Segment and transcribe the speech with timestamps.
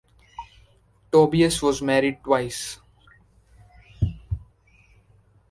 [1.11, 2.79] Tobias was married twice.